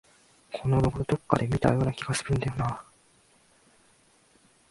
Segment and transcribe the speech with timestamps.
[0.51, 2.83] このロゴ、どこかで見たような気がするんだよなあ